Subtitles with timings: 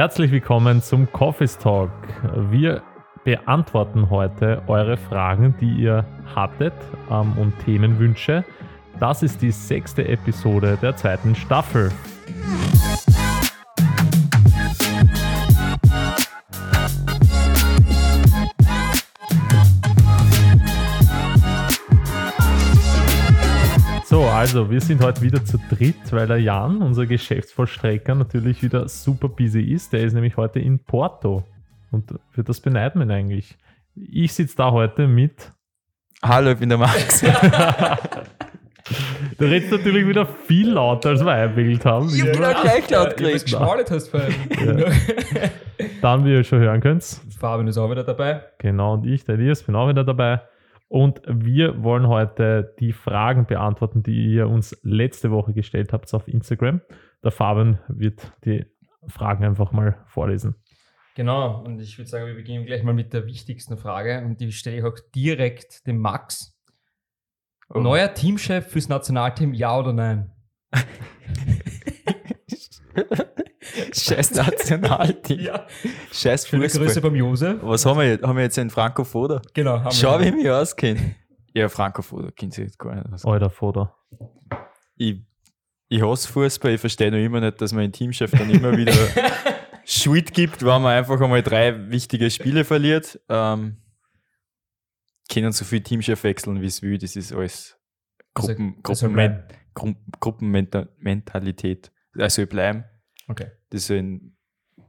[0.00, 1.90] Herzlich willkommen zum Coffee's Talk.
[2.50, 2.82] Wir
[3.22, 6.72] beantworten heute eure Fragen, die ihr hattet
[7.10, 8.42] ähm, und Themenwünsche.
[8.98, 11.92] Das ist die sechste Episode der zweiten Staffel.
[24.40, 29.28] Also wir sind heute wieder zu dritt, weil der Jan, unser Geschäftsvollstrecker, natürlich wieder super
[29.28, 29.92] busy ist.
[29.92, 31.44] Der ist nämlich heute in Porto.
[31.90, 33.58] Und für das beneiden wir ihn eigentlich.
[33.94, 35.52] Ich sitze da heute mit.
[36.22, 37.22] Hallo, ich bin der Max.
[39.38, 42.08] Du redest natürlich wieder viel lauter, als wir eingebildet haben.
[42.08, 43.44] Ich hab genau gleich laut geredet.
[43.44, 44.34] geschmaulet hast vorhin.
[46.02, 47.04] Dann, wie ihr schon hören könnt,
[47.38, 48.42] Fabian ist auch wieder dabei.
[48.58, 50.40] genau, und ich, der Elias, bin auch wieder dabei.
[50.90, 56.26] Und wir wollen heute die Fragen beantworten, die ihr uns letzte Woche gestellt habt auf
[56.26, 56.80] Instagram.
[57.22, 58.66] Der Fabian wird die
[59.06, 60.56] Fragen einfach mal vorlesen.
[61.14, 64.50] Genau, und ich würde sagen, wir beginnen gleich mal mit der wichtigsten Frage und die
[64.50, 66.60] stelle ich auch direkt dem Max.
[67.68, 67.78] Oh.
[67.78, 70.32] Neuer Teamchef fürs Nationalteam, ja oder nein?
[73.98, 75.50] Scheiß Nationalteam.
[76.12, 77.02] Scheiß Schöne Grüße Fußball.
[77.02, 77.58] beim Josef.
[77.62, 78.24] Was haben wir jetzt?
[78.24, 79.42] Haben wir jetzt einen Frankofoder?
[79.54, 80.28] Genau, haben Schau, wie wir.
[80.30, 81.14] ich mich auskenne.
[81.54, 83.24] Ja, Frankofoder kennt sich jetzt gar nicht aus.
[83.24, 83.88] Alter Foto.
[84.96, 85.20] Ich,
[85.88, 88.92] ich hasse Fußball, ich verstehe noch immer nicht, dass man einen Teamchef dann immer wieder
[89.84, 93.18] Schuld gibt, wenn man einfach einmal drei wichtige Spiele verliert.
[93.28, 93.78] Ähm,
[95.32, 96.98] können so viel Teamchef wechseln, wie es will.
[96.98, 97.76] Das ist alles
[98.34, 99.96] Also, Gruppen, das soll Gruppen, bleiben.
[100.20, 101.90] Gruppenmentalität.
[102.14, 102.84] Das soll bleiben.
[103.28, 103.46] Okay.
[103.70, 104.36] Das sollen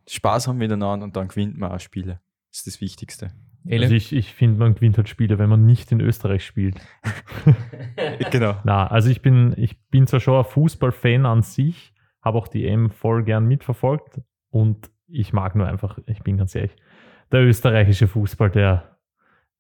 [0.08, 2.20] Spaß haben miteinander und dann gewinnt man auch Spiele.
[2.50, 3.32] Das ist das Wichtigste.
[3.70, 6.82] Also ich, ich finde, man gewinnt halt Spiele, wenn man nicht in Österreich spielt.
[8.32, 8.56] genau.
[8.64, 12.66] Na, also ich bin, ich bin zwar schon ein Fußballfan an sich, habe auch die
[12.66, 16.76] EM voll gern mitverfolgt und ich mag nur einfach, ich bin ganz ehrlich,
[17.32, 18.98] der österreichische Fußball, der,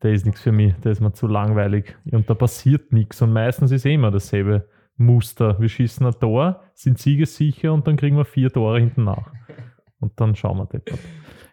[0.01, 3.31] der ist nichts für mich, der ist mir zu langweilig und da passiert nichts und
[3.31, 4.67] meistens ist eh immer dasselbe
[5.05, 5.59] Muster.
[5.59, 9.31] Wir schießen ein Tor, sind siegessicher und dann kriegen wir vier Tore hinten nach.
[9.99, 10.99] Und dann schauen wir deppert.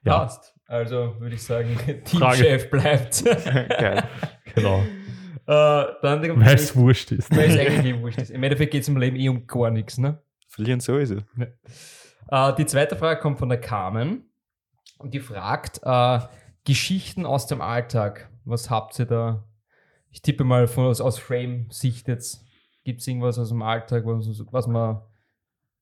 [0.04, 0.54] Ja, Passt.
[0.66, 3.24] Also würde ich sagen, Teamchef bleibt.
[3.24, 4.04] Geil.
[4.54, 4.80] genau.
[5.46, 7.34] äh, dann Weil es wurscht ist.
[7.34, 8.30] Weil es eigentlich wurscht ist.
[8.30, 9.98] Im Endeffekt geht es im Leben eh um gar nichts.
[9.98, 10.22] Ne?
[10.46, 11.16] Verlieren sowieso.
[12.30, 14.30] Äh, die zweite Frage kommt von der Carmen
[14.98, 16.20] und die fragt: äh,
[16.64, 18.30] Geschichten aus dem Alltag.
[18.44, 19.44] Was habt ihr da?
[20.10, 22.44] Ich tippe mal von, aus, aus Frame-Sicht jetzt.
[22.88, 25.02] Gibt es irgendwas aus dem Alltag, was, was man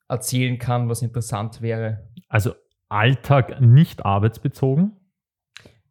[0.08, 2.08] erzählen kann, was interessant wäre?
[2.28, 2.50] Also
[2.88, 4.90] Alltag nicht arbeitsbezogen.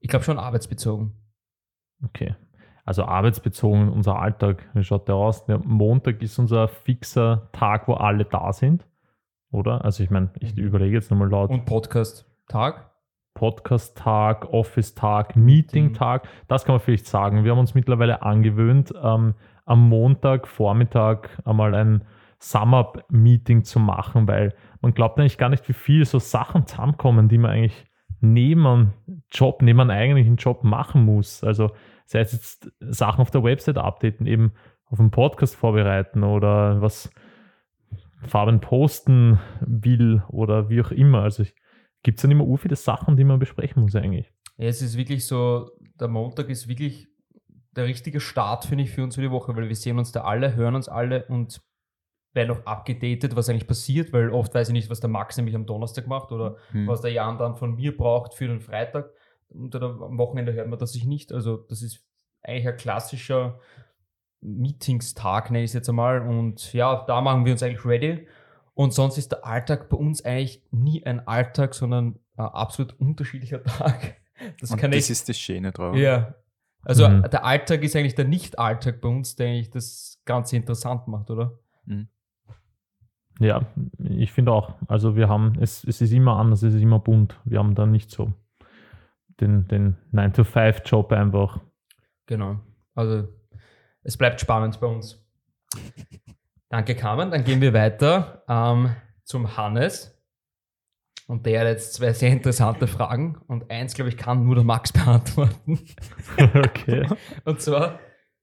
[0.01, 1.13] Ich glaube schon arbeitsbezogen.
[2.03, 2.35] Okay.
[2.83, 5.45] Also arbeitsbezogen, unser Alltag, wie schaut der aus?
[5.45, 8.85] Der Montag ist unser fixer Tag, wo alle da sind,
[9.51, 9.85] oder?
[9.85, 11.49] Also ich meine, ich überlege jetzt nochmal laut.
[11.49, 12.91] Und Podcast-Tag?
[13.35, 17.45] Podcast-Tag, Office-Tag, Meeting-Tag, das kann man vielleicht sagen.
[17.45, 22.05] Wir haben uns mittlerweile angewöhnt, ähm, am Montag, Vormittag einmal ein
[22.39, 27.37] Sum-Up-Meeting zu machen, weil man glaubt eigentlich gar nicht, wie viel so Sachen zusammenkommen, die
[27.37, 27.85] man eigentlich
[28.21, 28.93] neben einem
[29.31, 31.43] Job, neben einem eigentlichen Job machen muss.
[31.43, 31.71] Also
[32.05, 34.53] sei es jetzt Sachen auf der Website updaten, eben
[34.85, 37.09] auf einen Podcast vorbereiten oder was
[38.21, 41.23] Farben posten will oder wie auch immer.
[41.23, 41.43] Also
[42.03, 44.31] gibt es dann immer ur viele Sachen, die man besprechen muss eigentlich.
[44.57, 47.07] Ja, es ist wirklich so, der Montag ist wirklich
[47.75, 50.21] der richtige Start, finde ich, für uns für die Woche, weil wir sehen uns da
[50.23, 51.61] alle, hören uns alle und
[52.33, 55.55] werden auch abgedatet, was eigentlich passiert, weil oft weiß ich nicht, was der Max nämlich
[55.55, 56.87] am Donnerstag macht oder Hm.
[56.87, 59.09] was der Jan dann von mir braucht für den Freitag.
[59.49, 61.31] Und am Wochenende hört man das sich nicht.
[61.31, 62.03] Also das ist
[62.41, 63.59] eigentlich ein klassischer
[64.41, 66.21] Meetingstag, nenne ich es jetzt einmal.
[66.21, 68.27] Und ja, da machen wir uns eigentlich ready.
[68.73, 73.63] Und sonst ist der Alltag bei uns eigentlich nie ein Alltag, sondern ein absolut unterschiedlicher
[73.63, 74.17] Tag.
[74.59, 75.95] Das das ist das Schöne drauf.
[75.95, 76.35] Ja.
[76.85, 77.23] Also Mhm.
[77.23, 81.59] der Alltag ist eigentlich der Nicht-Alltag bei uns, der eigentlich das Ganze interessant macht, oder?
[81.85, 82.07] Mhm.
[83.39, 83.65] Ja,
[83.99, 84.75] ich finde auch.
[84.87, 87.37] Also wir haben, es, es ist immer anders, es ist immer bunt.
[87.43, 88.31] Wir haben da nicht so
[89.41, 91.59] den, den 9-to-5-Job einfach.
[92.27, 92.59] Genau.
[92.93, 93.27] Also
[94.03, 95.21] es bleibt spannend bei uns.
[96.69, 97.29] Danke, Carmen.
[97.31, 100.14] Dann gehen wir weiter ähm, zum Hannes.
[101.27, 103.37] Und der hat jetzt zwei sehr interessante Fragen.
[103.47, 105.79] Und eins, glaube ich, kann nur der Max beantworten.
[106.37, 107.07] okay.
[107.45, 107.99] Und zwar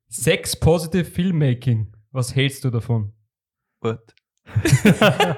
[0.08, 1.94] Sex Positive Filmmaking.
[2.11, 3.12] Was hältst du davon?
[3.81, 4.14] What?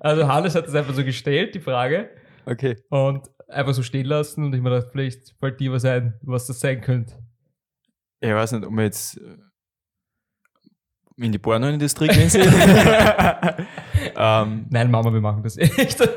[0.00, 2.10] Also Hannes hat das einfach so gestellt, die Frage.
[2.44, 2.76] Okay.
[2.90, 4.44] Und einfach so stehen lassen.
[4.44, 7.18] Und ich mir dachte, vielleicht fällt dir was ein, was das sein könnte.
[8.20, 9.36] Ich weiß nicht, ob wir jetzt äh,
[11.16, 12.42] in die Pornoindustrie gehen soll.
[14.16, 16.00] ähm, Nein, Mama, wir machen das echt.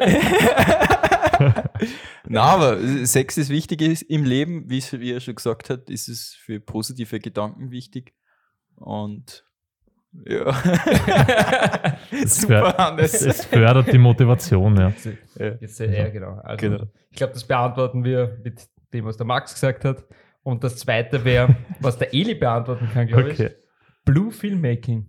[2.27, 6.33] na, aber Sex ist wichtig ist im Leben, wie, er schon gesagt hat, ist es
[6.39, 8.13] für positive Gedanken wichtig.
[8.75, 9.43] Und
[10.25, 10.45] ja.
[12.11, 13.21] Es, Super, fördert, Hannes.
[13.21, 14.93] es fördert die Motivation, ja.
[15.37, 15.55] Ja.
[15.59, 16.39] Jetzt, äh, ja, genau.
[16.43, 16.83] Also, Genau.
[17.09, 20.05] Ich glaube, das beantworten wir mit dem, was der Max gesagt hat.
[20.43, 23.47] Und das zweite wäre, was der Eli beantworten kann, glaube Okay.
[23.47, 23.51] ich.
[24.05, 25.07] Blue Filmmaking.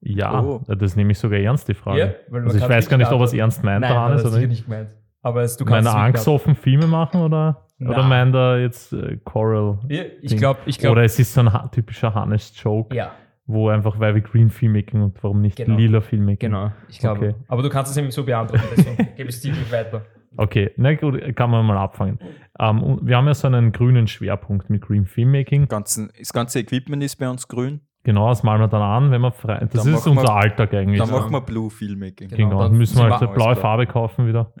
[0.00, 0.62] Ja, Oh.
[0.68, 2.16] das nehme ich sogar ernst, die Frage.
[2.30, 4.38] Man also ich weiß gar nicht, ob er es ernst meint, Nein, der Hannes, oder
[4.38, 4.48] nicht.
[4.48, 4.90] nicht gemeint.
[5.22, 8.60] Aber es, du Meint kannst er es nicht angstoffen Filme machen oder, oder meint er
[8.60, 9.80] jetzt äh, Coral?
[9.88, 13.10] Ja, ich glaube, ich Oder glaube, es ist so ein typischer Hannes-Joke, ja,
[13.46, 15.76] wo einfach, weil wir Green Filmmaking und warum nicht Genau.
[15.76, 16.50] lila Filmmaking.
[16.50, 16.70] genau.
[16.88, 17.30] Ich glaube.
[17.30, 17.34] Okay.
[17.48, 20.02] Aber du kannst es nämlich so beantworten, deswegen gebe ich es dir nicht weiter.
[20.36, 22.20] Okay, na gut, kann man mal abfangen.
[22.60, 25.66] Ähm, wir haben ja so einen grünen Schwerpunkt mit Green Filmmaking.
[25.66, 27.80] Ganzen, das ganze Equipment ist bei uns grün.
[28.08, 29.58] Genau, das malen wir dann an, wenn wir frei.
[29.70, 30.98] Das Dann ist unser wir- Alltag eigentlich.
[30.98, 32.28] Dann machen wir Blue Filmmaking.
[32.28, 32.48] Genau.
[32.48, 33.54] Genau, dann müssen wir halt so blaue.
[33.54, 34.54] Farbe kaufen wieder.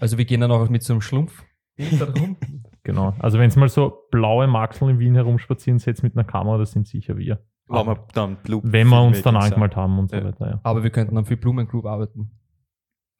[0.00, 1.44] Also wir gehen dann auch mit so einem Schlumpf
[1.76, 2.36] da rum.
[2.82, 3.14] Genau.
[3.18, 6.72] Also wenn es mal so blaue Maxeln in Wien herumspazieren seht mit einer Kamera, das
[6.72, 7.42] sind sicher wir.
[7.66, 10.24] Wenn wir dann Blue Wenn wir uns dann angemalt haben und so Ja.
[10.24, 10.60] weiter, ja.
[10.62, 12.30] Aber wir könnten dann für Blumengroup arbeiten.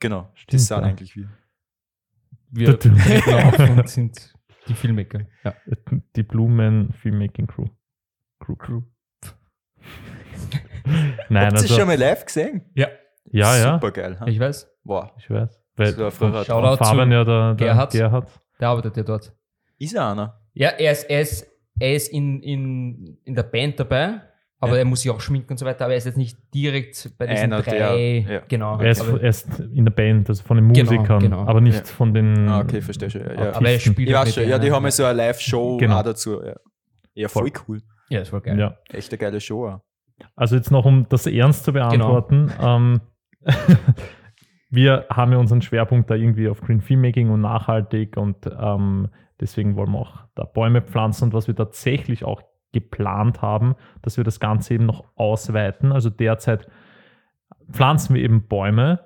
[0.00, 0.82] Genau, Stimmt, das sind ja.
[0.82, 1.28] eigentlich wir.
[2.50, 2.78] Wir
[3.76, 4.34] und sind
[4.68, 5.20] die Filmmaker.
[5.44, 5.54] Ja.
[6.16, 7.66] Die Blumen Filmmaking Crew.
[8.40, 8.82] Crew, Crew.
[11.28, 12.62] Nein, Habt ihr also, schon mal live gesehen?
[12.74, 12.88] ja,
[13.30, 14.18] ja, ja, Super geil.
[14.26, 14.70] ich weiß.
[14.84, 15.10] Wow.
[15.18, 15.60] ich weiß.
[15.76, 16.84] Weil war früher Shoutout.
[16.84, 17.92] Fabian zu ja der, der Gerhard.
[17.92, 18.28] Gerhard.
[18.60, 19.32] Der arbeitet ja dort.
[19.78, 20.40] Ist er einer?
[20.52, 21.46] Ja, er ist, er ist,
[21.80, 24.20] er ist in, in, in der Band dabei,
[24.60, 24.78] aber Ja.
[24.78, 27.26] er muss sich auch schminken und so weiter, aber er ist jetzt nicht direkt bei
[27.26, 28.24] diesen Einer, drei.
[28.26, 28.40] der- ja.
[28.46, 28.78] Genau.
[28.78, 31.40] Er ist, er ist in der Band, also von den Genau, Musikern, genau.
[31.44, 31.84] aber nicht Ja.
[31.84, 32.48] von den.
[32.48, 33.22] Ah, okay, verstehe schon.
[33.22, 33.52] Ja, ja.
[33.54, 36.02] aber er spielt weiß mit schon, ja, die haben ja so eine Live-Show Genau.
[36.02, 36.40] dazu.
[36.44, 36.54] Ja,
[37.14, 37.80] ja voll cool.
[38.10, 38.58] Ja, das war geil.
[38.58, 38.76] Ja.
[38.90, 39.80] Echt eine geile Show auch.
[40.36, 42.48] Also jetzt noch, um das ernst zu beantworten.
[42.48, 42.76] Genau.
[42.76, 43.00] Ähm,
[44.70, 49.08] wir haben ja unseren Schwerpunkt da irgendwie auf Green Filmmaking und nachhaltig und ähm,
[49.40, 54.16] deswegen wollen wir auch da Bäume pflanzen und was wir tatsächlich auch geplant haben, dass
[54.16, 55.92] wir das Ganze eben noch ausweiten.
[55.92, 56.68] Also derzeit
[57.70, 59.00] pflanzen wir eben Bäume,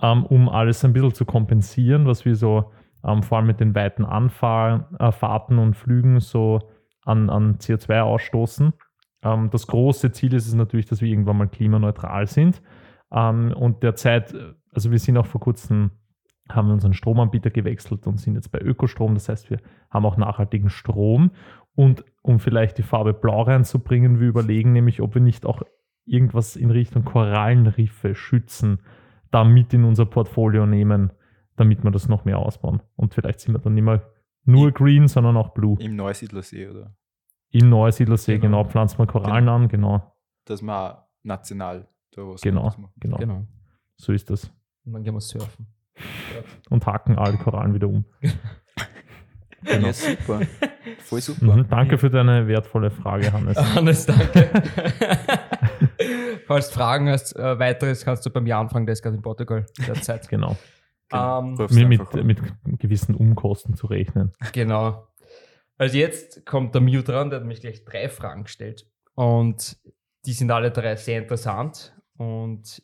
[0.00, 2.70] ähm, um alles ein bisschen zu kompensieren, was wir so
[3.04, 6.60] ähm, vor allem mit den weiten Anfahrten äh, Fahrten und Flügen so
[7.04, 8.74] an, an CO2 ausstoßen.
[9.22, 12.62] Ähm, das große Ziel ist es natürlich, dass wir irgendwann mal klimaneutral sind.
[13.10, 15.90] Ähm, und derzeit, äh, also wir sind auch vor kurzem,
[16.48, 19.14] haben wir unseren Stromanbieter gewechselt und sind jetzt bei Ökostrom.
[19.14, 19.58] Das heißt, wir
[19.90, 21.30] haben auch nachhaltigen Strom.
[21.74, 25.62] Und um vielleicht die Farbe Blau reinzubringen, wir überlegen nämlich, ob wir nicht auch
[26.06, 28.80] irgendwas in Richtung Korallenriffe schützen,
[29.30, 31.12] da mit in unser Portfolio nehmen,
[31.56, 32.82] damit wir das noch mehr ausbauen.
[32.96, 34.10] Und vielleicht sind wir dann nicht mehr
[34.44, 35.76] nur green, sondern auch blue.
[35.78, 36.94] Im Neusiedlersee, oder?
[37.50, 38.70] Im Neusiedlersee, genau, Genau.
[38.70, 40.14] pflanzen wir Korallen an, genau.
[40.44, 43.16] Dass man national da was Genau, genau.
[43.18, 43.46] Genau.
[43.96, 44.50] So ist das.
[44.84, 45.66] Und dann gehen wir surfen.
[46.70, 48.04] Und hacken alle Korallen wieder um.
[49.64, 49.88] Genau.
[49.88, 50.40] Ja, super.
[51.00, 51.56] Voll super.
[51.56, 53.56] Mhm, danke für deine wertvolle Frage, Hannes.
[53.74, 54.48] Hannes, danke.
[56.46, 59.22] Falls du Fragen hast, äh, weiteres kannst du bei mir anfangen, der ist gerade in
[59.22, 60.28] Portugal derzeit.
[60.28, 60.56] Genau.
[61.08, 61.38] Genau.
[61.40, 62.40] Ähm, Rufst Mit, mit
[62.78, 64.32] gewissen Umkosten zu rechnen.
[64.52, 65.08] Genau.
[65.78, 68.86] Also jetzt kommt der Mew dran, der hat mich gleich drei Fragen gestellt.
[69.14, 69.78] Und
[70.26, 71.96] die sind alle drei sehr interessant.
[72.16, 72.82] Und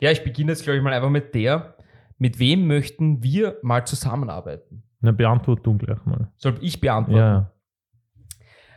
[0.00, 1.76] ja, ich beginne jetzt, glaube ich, mal einfach mit der.
[2.18, 4.84] Mit wem möchten wir mal zusammenarbeiten?
[5.00, 6.30] Na, beantwort du gleich mal.
[6.36, 7.18] Soll ich beantworten?
[7.18, 7.52] Ja,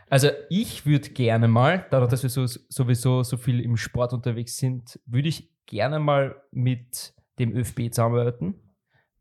[0.08, 4.56] Also ich würde gerne mal, dadurch, dass wir so, sowieso so viel im Sport unterwegs
[4.56, 8.54] sind, würde ich gerne mal mit dem ÖFB zusammenarbeiten.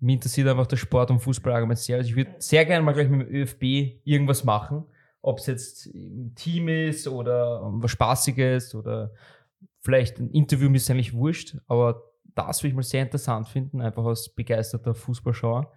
[0.06, 1.98] Mir interessiert einfach der Sport und Fußball allgemein sehr.
[1.98, 4.86] Also ich würde sehr gerne mal gleich mit dem ÖFB irgendwas machen.
[5.24, 9.12] Ob es jetzt im Team ist oder was Spaßiges oder
[9.80, 11.58] vielleicht ein Interview, mir ist eigentlich wurscht.
[11.66, 12.04] Aber
[12.36, 15.72] das würde ich mal sehr interessant finden, einfach als begeisterter Fußballschauer.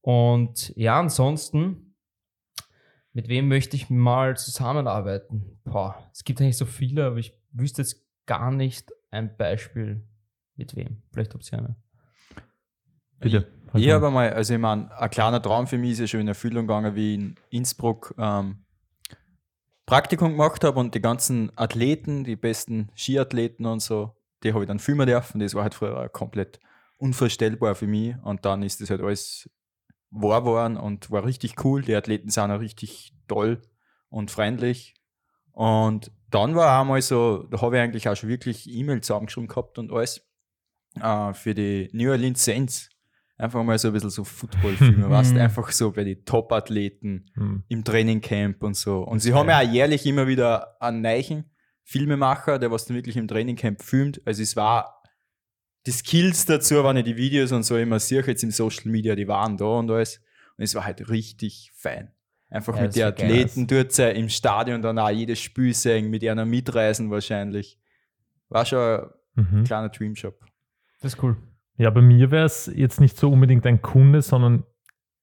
[0.00, 1.94] Und ja, ansonsten
[3.12, 5.60] mit wem möchte ich mal zusammenarbeiten?
[5.62, 10.02] Boah, es gibt eigentlich so viele, aber ich wüsste jetzt gar nicht ein Beispiel
[10.56, 11.02] mit wem.
[11.12, 11.83] Vielleicht habt ihr eine.
[13.20, 13.46] Bitte.
[13.74, 16.28] Ich habe mal, also ich meine, ein kleiner Traum für mich ist ja schon in
[16.28, 18.64] Erfüllung gegangen, wie ich in Innsbruck ähm,
[19.86, 24.68] Praktikum gemacht habe und die ganzen Athleten, die besten Skiathleten und so, die habe ich
[24.68, 25.40] dann filmen dürfen.
[25.40, 26.60] Das war halt früher komplett
[26.98, 29.50] unvorstellbar für mich und dann ist das halt alles
[30.10, 31.82] wahr geworden und war richtig cool.
[31.82, 33.60] Die Athleten sind auch richtig toll
[34.08, 34.94] und freundlich.
[35.50, 39.48] Und dann war auch mal so, da habe ich eigentlich auch schon wirklich E-Mails zusammengeschrieben
[39.48, 40.22] gehabt und alles
[41.00, 42.88] äh, für die New Orleans Saints.
[43.36, 45.40] Einfach mal so ein bisschen so Footballfilme, weißt Mhm.
[45.40, 47.64] einfach so bei den Top-Athleten Hm.
[47.68, 49.00] im Trainingcamp und so.
[49.02, 51.44] Und sie ist haben ja auch jährlich immer wieder einen neuen
[51.82, 54.20] Filmemacher, der was dann wirklich im Trainingcamp filmt.
[54.24, 55.02] Also es war
[55.86, 59.14] die Skills dazu, wenn ich die Videos und so immer sehe, jetzt im Social Media,
[59.16, 60.20] die waren da und alles.
[60.56, 62.12] Und es war halt richtig fein.
[62.48, 63.02] Einfach Ja, mit den.
[63.02, 67.80] Athleten dort im Stadion dann auch jedes Spiel sehen, mit einer mitreisen wahrscheinlich.
[68.48, 69.64] War schon ein Mhm.
[69.64, 70.38] kleiner Dreamshop.
[71.00, 71.36] Das ist cool.
[71.76, 74.64] Ja, bei mir wäre es jetzt nicht so unbedingt ein Kunde, sondern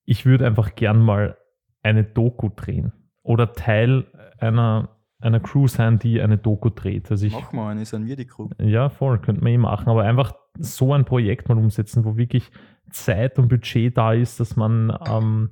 [0.05, 1.37] ich würde einfach gern mal
[1.81, 2.91] eine Doku drehen
[3.23, 4.05] oder Teil
[4.37, 7.09] einer, einer Crew sein, die eine Doku dreht.
[7.09, 8.49] Also ich, Machen wir eine, sind wir die Crew.
[8.59, 12.51] ja, voll, könnte man eh machen, aber einfach so ein Projekt mal umsetzen, wo wirklich
[12.89, 15.51] Zeit und Budget da ist, dass man ähm,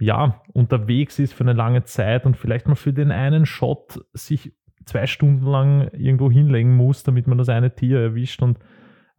[0.00, 4.52] ja unterwegs ist für eine lange Zeit und vielleicht mal für den einen Shot sich
[4.84, 8.42] zwei Stunden lang irgendwo hinlegen muss, damit man das eine Tier erwischt.
[8.42, 8.58] Und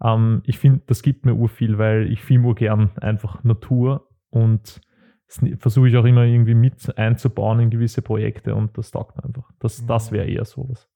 [0.02, 4.82] ähm, ich finde, das gibt mir urviel, weil ich filme urgern einfach Natur und
[5.58, 9.50] versuche ich auch immer irgendwie mit einzubauen in gewisse Projekte und das taugt mir einfach.
[9.60, 10.90] Das, das wäre eher sowas.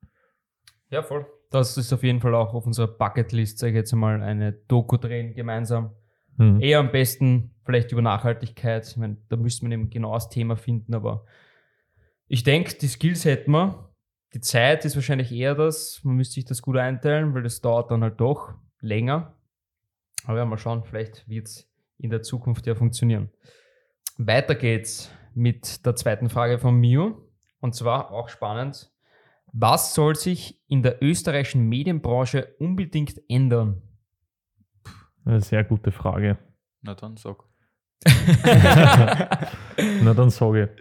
[0.89, 1.25] Ja, voll.
[1.50, 4.98] Das ist auf jeden Fall auch auf unserer Bucketlist, sage ich jetzt mal, eine Doku
[4.98, 5.92] drehen gemeinsam.
[6.38, 6.62] Hm.
[6.62, 8.88] Eher am besten vielleicht über Nachhaltigkeit.
[8.88, 11.25] Ich meine, da müsste man eben genau das Thema finden, aber
[12.27, 13.92] ich denke, die Skills hätten wir.
[14.34, 16.01] Die Zeit ist wahrscheinlich eher das.
[16.04, 19.36] Man müsste sich das gut einteilen, weil das dauert dann halt doch länger.
[20.25, 23.29] Aber ja, mal schauen, vielleicht wird es in der Zukunft ja funktionieren.
[24.17, 27.24] Weiter geht's mit der zweiten Frage von Mio.
[27.60, 28.91] Und zwar auch spannend.
[29.53, 33.81] Was soll sich in der österreichischen Medienbranche unbedingt ändern?
[35.25, 36.38] Eine sehr gute Frage.
[36.81, 37.43] Na dann sag.
[40.03, 40.75] Na dann sage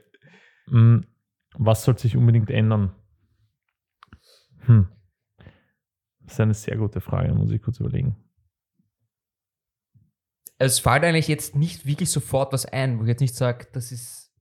[0.67, 0.99] mm,
[1.55, 2.95] was soll sich unbedingt ändern?
[4.67, 4.89] Hm.
[6.27, 8.17] Das ist eine sehr gute Frage, muss ich kurz überlegen.
[10.59, 13.93] es fällt eigentlich jetzt nicht wirklich sofort was ein, wo ich jetzt nicht sage, das
[13.93, 14.33] ist,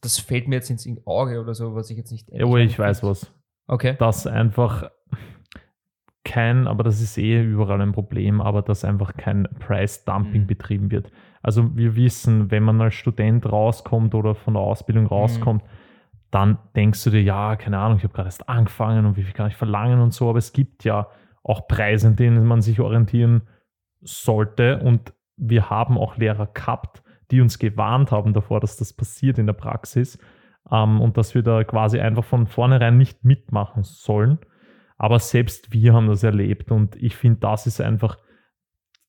[0.00, 2.28] das fällt mir jetzt ins Auge oder so, was ich jetzt nicht.
[2.32, 3.32] Ja, ich weiß was.
[3.66, 3.96] Okay.
[3.98, 4.90] Dass einfach
[6.24, 10.46] kein, aber das ist eh überall ein Problem, aber dass einfach kein Price-Dumping Mhm.
[10.46, 11.10] betrieben wird.
[11.42, 15.64] Also wir wissen, wenn man als Student rauskommt oder von der Ausbildung rauskommt,
[16.32, 19.34] dann denkst du dir, ja, keine Ahnung, ich habe gerade erst angefangen und wie viel
[19.34, 21.08] kann ich verlangen und so, aber es gibt ja
[21.44, 23.42] auch Preise, an denen man sich orientieren
[24.00, 29.38] sollte und wir haben auch Lehrer gehabt, die uns gewarnt haben davor, dass das passiert
[29.38, 30.18] in der Praxis
[30.70, 34.38] ähm, und dass wir da quasi einfach von vornherein nicht mitmachen sollen.
[34.96, 38.16] Aber selbst wir haben das erlebt und ich finde, das ist einfach,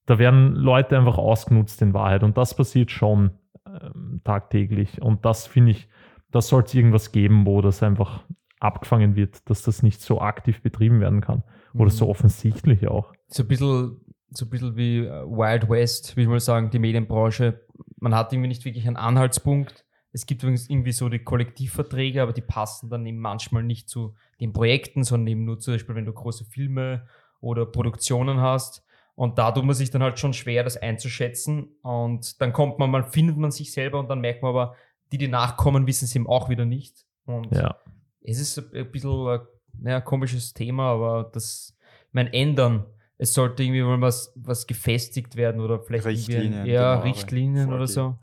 [0.06, 3.32] da werden Leute einfach ausgenutzt in Wahrheit und das passiert schon
[3.66, 5.88] ähm, tagtäglich und das finde ich,
[6.34, 8.24] da soll es irgendwas geben, wo das einfach
[8.60, 13.14] abgefangen wird, dass das nicht so aktiv betrieben werden kann oder so offensichtlich auch.
[13.28, 16.80] So ein bisschen, so ein bisschen wie äh, Wild West, will ich mal sagen, die
[16.80, 17.62] Medienbranche.
[17.98, 19.86] Man hat irgendwie nicht wirklich einen Anhaltspunkt.
[20.12, 24.16] Es gibt übrigens irgendwie so die Kollektivverträge, aber die passen dann eben manchmal nicht zu
[24.40, 27.08] den Projekten, sondern eben nur zum Beispiel, wenn du große Filme
[27.42, 28.84] oder Produktionen hast.
[29.16, 31.76] Und da tut man sich dann halt schon schwer, das einzuschätzen.
[31.82, 34.76] Und dann kommt man mal, findet man sich selber und dann merkt man aber,
[35.14, 37.06] die, die nachkommen, wissen es eben auch wieder nicht.
[37.26, 37.78] Und Ja.
[38.24, 39.42] es ist ein bisschen ein
[39.80, 41.78] naja, komisches Thema, aber das,
[42.08, 42.86] ich meine, ändern.
[43.20, 47.72] Es sollte irgendwie mal was, was gefestigt werden oder vielleicht Richtlinien, ein, ja, genauere Richtlinien
[47.72, 48.18] oder so.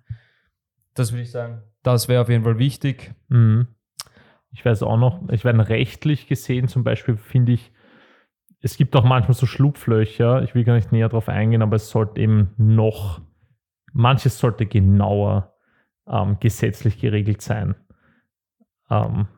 [0.95, 1.63] Das würde ich sagen.
[1.85, 3.15] Das wäre auf jeden Fall wichtig.
[3.29, 3.69] Mhm.
[4.51, 7.71] Ich weiß auch noch, ich meine, rechtlich gesehen zum Beispiel finde ich,
[8.63, 11.89] es gibt auch manchmal so Schlupflöcher, ich will gar nicht näher darauf eingehen, aber es
[11.89, 13.21] sollte eben noch,
[13.93, 15.50] manches sollte genauer
[16.11, 17.75] ähm, gesetzlich geregelt sein
[18.91, 19.29] ähm,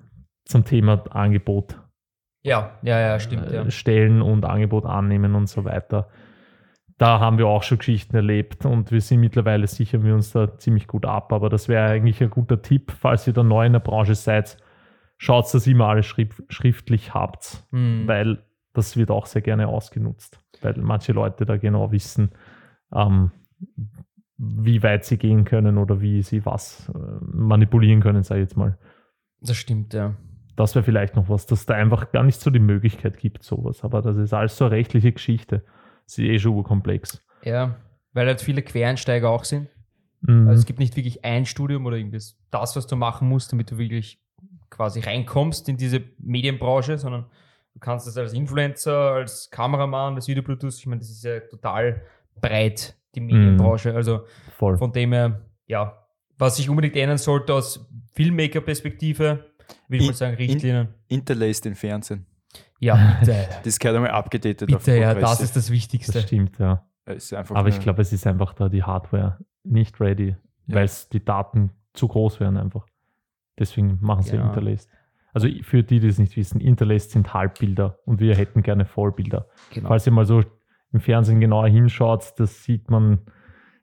[0.44, 1.78] zum Thema Angebot
[2.42, 3.50] Ja, ja, ja, stimmt.
[3.50, 3.62] Ja.
[3.64, 6.08] äh, stellen und Angebot annehmen und so weiter.
[6.98, 10.56] Da haben wir auch schon Geschichten erlebt und wir sind mittlerweile sichern wir uns da
[10.58, 11.32] ziemlich gut ab.
[11.32, 14.56] Aber das wäre eigentlich ein guter Tipp, falls ihr da neu in der Branche seid,
[15.16, 18.06] schaut, dass ihr immer alles schrift, schriftlich habt, Hm.
[18.06, 22.30] weil das wird auch sehr gerne ausgenutzt, weil manche Leute da genau wissen,
[22.94, 23.30] ähm,
[24.44, 28.56] wie weit sie gehen können oder wie sie was äh, manipulieren können, sage ich jetzt
[28.56, 28.76] mal
[29.40, 30.14] Das stimmt, ja.
[30.56, 33.84] das wäre vielleicht noch was, dass da einfach gar nicht so die Möglichkeit gibt, sowas.
[33.84, 35.64] Aber das ist alles so eine rechtliche Geschichte.
[36.04, 37.24] Das ist eh schon urkomplex.
[37.44, 37.76] Ja,
[38.12, 39.68] weil halt viele Quereinsteiger auch sind.
[40.22, 40.48] Mhm.
[40.48, 43.70] Also es gibt nicht wirklich ein Studium oder irgendwas, das, was du machen musst, damit
[43.70, 44.20] du wirklich
[44.70, 47.26] quasi reinkommst in diese Medienbranche, sondern
[47.74, 52.02] du kannst das als Influencer, als Kameramann, als Videoproducer, ich meine, das ist ja total
[52.40, 53.94] breit, die Medienbranche.
[53.94, 54.22] Also
[54.56, 54.76] Voll.
[54.78, 55.98] von dem her, ja,
[56.38, 59.44] was sich unbedingt ändern sollte aus Filmmaker-Perspektive,
[59.88, 60.88] will ich In- mal sagen, Richtlinien.
[61.08, 62.26] Interlaced im Fernsehen.
[62.80, 66.12] Ja, bitte, Das gehört einmal abgedatet auf bitte, ja, das ist das Wichtigste.
[66.12, 66.84] Das stimmt, ja.
[67.04, 70.76] Es ist einfach Aber ich glaube, es ist einfach da die Hardware nicht ready, Ja.
[70.76, 72.86] weil es die Daten zu groß wären einfach.
[73.58, 74.46] Deswegen machen sie Ja.
[74.46, 74.88] Interlaced.
[75.34, 79.46] Also für die, die es nicht wissen, Interlaced sind Halbbilder und wir hätten gerne Vollbilder.
[79.72, 79.88] Genau.
[79.88, 80.42] Falls ihr mal so
[80.92, 83.20] im Fernsehen genauer hinschaut, das sieht man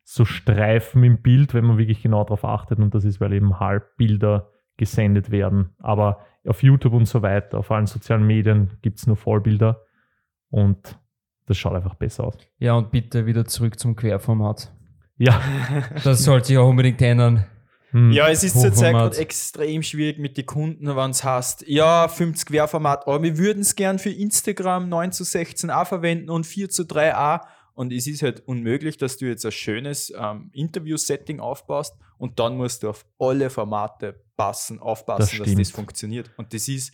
[0.03, 2.79] so Streifen im Bild, wenn man wirklich genau darauf achtet.
[2.79, 5.69] Und das ist, weil eben Halbbilder gesendet werden.
[5.79, 9.81] Aber auf YouTube und so weiter, auf allen sozialen Medien gibt es nur Vollbilder.
[10.49, 10.97] Und
[11.45, 12.37] das schaut einfach besser aus.
[12.57, 14.71] Ja, und bitte wieder zurück zum Querformat.
[15.17, 15.41] Ja.
[16.03, 17.45] Das sollte sich auch unbedingt ändern.
[17.91, 18.11] Hm.
[18.11, 23.07] Ja, es ist zurzeit extrem schwierig mit den Kunden, wenn es heißt, ja, 50 Querformat,
[23.07, 26.85] aber wir würden es gern für Instagram 9 zu 16 a verwenden und 4 zu
[26.85, 27.47] 3 a.
[27.73, 32.57] Und es ist halt unmöglich, dass du jetzt ein schönes ähm, Interview-Setting aufbaust und dann
[32.57, 36.29] musst du auf alle Formate passen, aufpassen, Das dass das funktioniert.
[36.35, 36.93] Und das ist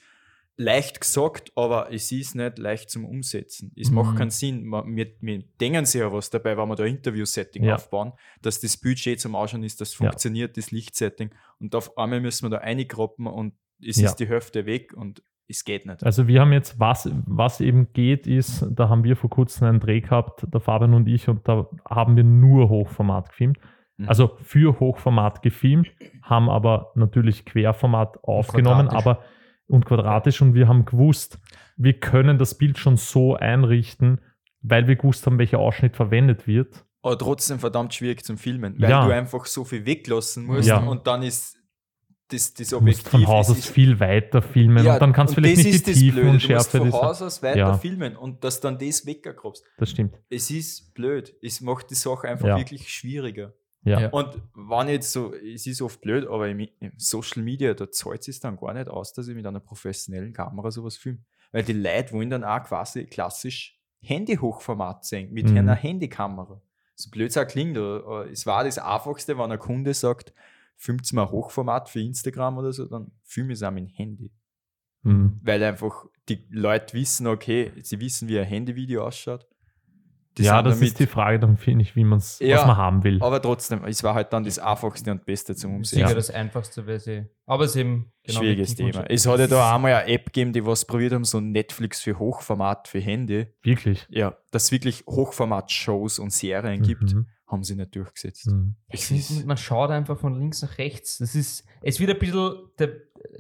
[0.58, 3.74] leicht gesagt, aber es ist nicht leicht zum Umsetzen.
[3.76, 3.96] Es Mhm.
[3.96, 4.64] macht keinen Sinn.
[4.66, 7.76] Wir, wir denken sich ja was dabei, wenn wir da Interview-Setting Ja.
[7.76, 10.06] aufbauen, dass das Budget zum Ausschauen ist, das Ja.
[10.08, 11.32] funktioniert, das Lichtsetting.
[11.60, 13.54] Und auf einmal müssen wir da eingrappen und
[13.86, 14.06] es Ja.
[14.08, 16.04] ist die Hälfte weg und es geht nicht.
[16.04, 19.80] Also wir haben jetzt, was, was eben geht, ist, da haben wir vor kurzem einen
[19.82, 23.60] Dreh gehabt, der Fabian und ich, und da haben wir nur Hochformat gefilmt.
[23.98, 24.08] Mhm.
[24.10, 25.92] Also für Hochformat gefilmt,
[26.24, 29.20] haben aber natürlich Querformat aufgenommen, aber
[29.68, 31.40] und quadratisch und wir haben gewusst,
[31.78, 34.22] wir können das Bild schon so einrichten,
[34.62, 36.86] weil wir gewusst haben, welcher Ausschnitt verwendet wird.
[37.04, 39.06] aber trotzdem verdammt schwierig zum Filmen, weil Ja.
[39.06, 40.78] du einfach so viel weglassen musst Ja.
[40.80, 41.56] und dann ist
[42.30, 45.36] das, das Du musst Objektiv von Haus aus viel weiter filmen und dann kannst du
[45.42, 46.22] vielleicht nicht die Blöde.
[46.22, 47.78] und Du musst Schärfe von Haus aus weiter Ja.
[47.78, 49.64] filmen und dass dann das weggrabst.
[49.78, 50.16] Das stimmt.
[50.30, 51.36] Es ist blöd.
[51.44, 52.58] Es macht die Sache einfach Ja.
[52.58, 53.54] wirklich schwieriger.
[53.86, 54.10] Ja.
[54.10, 58.28] Und wenn jetzt so, es ist oft blöd, aber im, im Social Media, da zahlt
[58.28, 61.20] es dann gar nicht aus, dass ich mit einer professionellen Kamera sowas filme.
[61.52, 65.58] Weil die Leute wollen dann auch quasi klassisch Handy-Hochformat sehen, mit Mhm.
[65.58, 66.62] einer Handykamera.
[66.96, 70.34] So blöd es auch klingt, aber aber es war das Einfachste, wenn ein Kunde sagt,
[70.78, 74.32] filmt mal Hochformat für Instagram oder so, dann filme ich es auch mit dem Handy.
[75.04, 75.40] Mhm.
[75.44, 79.48] Weil einfach die Leute wissen, okay, sie wissen, wie ein Handyvideo ausschaut.
[80.38, 82.68] Die ja, das damit- ist die Frage, dann finde ich, wie man es, Ja, was
[82.68, 83.22] man haben will.
[83.22, 86.04] aber trotzdem, es war halt dann das einfachste und beste zum Umsetzen.
[86.06, 87.26] Sicher das einfachste wäre sie.
[87.46, 89.06] Aber es ist eben genau Schwieriges Thema.
[89.10, 92.20] Es hat ja da einmal eine App gegeben, die was probiert haben, so Netflix für
[92.20, 93.48] Hochformat für Handy.
[93.64, 94.06] Wirklich.
[94.10, 97.28] Ja, dass es wirklich Hochformat-Shows und Serien gibt, Mhm.
[97.48, 98.48] haben sie nicht durchgesetzt.
[98.52, 98.76] Mhm.
[98.90, 101.20] Ist- man schaut einfach von links nach rechts.
[101.20, 102.90] Das ist, es wird ein bisschen, der,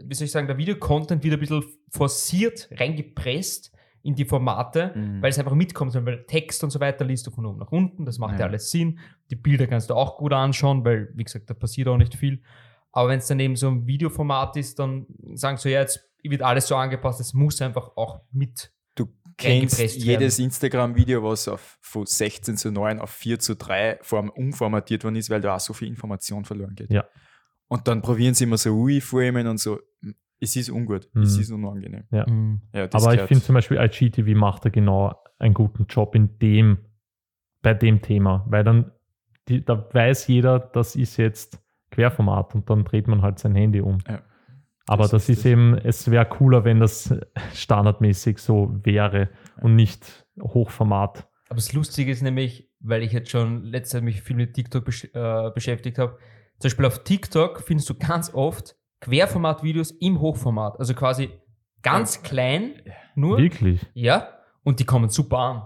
[0.03, 3.71] wie soll ich sagen, der Videocontent wird ein bisschen forciert, reingepresst
[4.05, 5.21] in die Formate, Mhm.
[5.21, 8.05] weil es einfach mitkommt, weil Text und so weiter liest du von oben nach unten,
[8.05, 8.45] das macht ja, Ja.
[8.45, 8.99] alles Sinn.
[9.31, 12.41] Die Bilder kannst du auch gut anschauen, weil, wie gesagt, da passiert auch nicht viel.
[12.91, 16.41] Aber wenn es dann eben so ein Videoformat ist, dann sagen so, ja, jetzt wird
[16.43, 18.71] alles so angepasst, es muss einfach auch mit.
[18.93, 24.29] Du kennst jedes Instagram-Video, was auf, von 16 zu 9 auf 4 zu 3 form,
[24.29, 26.91] umformatiert worden ist, weil da auch so viel Information verloren geht.
[26.91, 27.05] Ja.
[27.67, 29.79] Und dann probieren sie immer so UI-Framen und so.
[30.39, 31.41] Es ist ungut, es Mhm.
[31.41, 32.03] ist unangenehm.
[32.11, 32.25] Ja.
[32.29, 32.61] Mhm.
[32.73, 36.37] Ja, das Aber ich finde zum Beispiel IGTV macht da genau einen guten Job in
[36.39, 36.77] dem,
[37.61, 38.91] bei dem Thema, weil dann,
[39.47, 41.59] die, da weiß jeder, das ist jetzt
[41.91, 43.99] Querformat und dann dreht man halt sein Handy um.
[44.07, 44.21] Ja.
[44.87, 45.45] Aber Das das, ist ist, es.
[45.51, 47.13] eben, es wäre cooler, wenn das
[47.53, 49.29] standardmäßig so wäre
[49.61, 51.27] und nicht Hochformat.
[51.47, 54.85] Aber das Lustige ist nämlich, weil ich jetzt schon letzte Zeit mich viel mit TikTok
[54.85, 56.17] besch äh, beschäftigt habe,
[56.59, 60.79] zum Beispiel auf TikTok findest du ganz oft Querformat-Videos im Hochformat.
[60.79, 61.29] Also quasi
[61.81, 62.73] ganz klein,
[63.15, 63.85] nur, Wirklich.
[63.93, 64.29] ja,
[64.63, 65.61] und die kommen super an.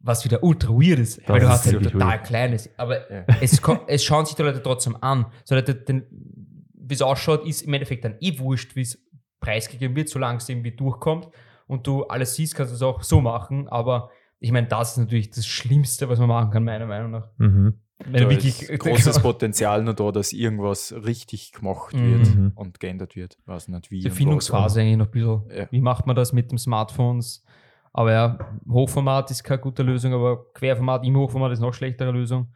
[0.00, 2.24] Was wieder ultra weird ist, weil du ist hast ja wirklich total weird.
[2.24, 2.70] kleines.
[2.78, 3.24] Aber Ja.
[3.40, 5.26] es, es schauen sich die Leute trotzdem an.
[5.44, 9.04] So, wie es ausschaut, ist im Endeffekt dann eh wurscht, wie es
[9.40, 11.28] preisgegeben wird, solange es irgendwie durchkommt
[11.66, 13.68] und du alles siehst, kannst du es auch so machen.
[13.68, 17.28] Aber ich meine, das ist natürlich das Schlimmste, was man machen kann, meiner Meinung nach.
[17.38, 17.80] Mhm.
[18.04, 22.52] Wenn da wirklich ist großes Potenzial nur da, dass irgendwas richtig gemacht wird Mhm.
[22.54, 23.38] und geändert wird.
[23.46, 24.00] Weiß nicht wie.
[24.00, 25.42] die und Erfindungsphase eigentlich noch ein bisschen.
[25.56, 25.66] Ja.
[25.70, 27.44] Wie macht man das mit dem Smartphones?
[27.92, 28.38] Aber ja,
[28.70, 32.48] Hochformat ist keine gute Lösung, aber Querformat im Hochformat ist noch schlechtere Lösung.